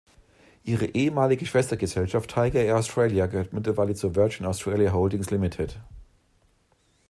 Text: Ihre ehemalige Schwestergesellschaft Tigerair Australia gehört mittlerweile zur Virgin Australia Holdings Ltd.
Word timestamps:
Ihre 0.63 0.85
ehemalige 0.87 1.45
Schwestergesellschaft 1.45 2.33
Tigerair 2.33 2.75
Australia 2.75 3.27
gehört 3.27 3.53
mittlerweile 3.53 3.93
zur 3.93 4.15
Virgin 4.15 4.47
Australia 4.47 4.91
Holdings 4.93 5.29
Ltd. 5.31 5.75